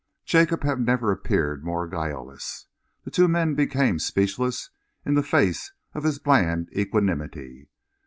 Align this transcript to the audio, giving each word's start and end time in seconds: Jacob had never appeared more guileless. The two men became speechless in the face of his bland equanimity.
Jacob 0.25 0.63
had 0.63 0.79
never 0.79 1.11
appeared 1.11 1.63
more 1.63 1.87
guileless. 1.87 2.65
The 3.03 3.11
two 3.11 3.27
men 3.27 3.53
became 3.53 3.99
speechless 3.99 4.71
in 5.05 5.13
the 5.13 5.21
face 5.21 5.73
of 5.93 6.05
his 6.05 6.17
bland 6.17 6.69
equanimity. 6.75 7.69